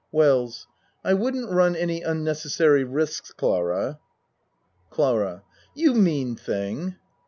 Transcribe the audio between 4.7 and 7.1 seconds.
CLARA You mean thing